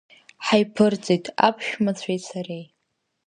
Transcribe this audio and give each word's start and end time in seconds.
Ҳаиԥырҵит 0.45 1.25
аԥшәмацәеи 1.47 2.19
сареи. 2.27 2.65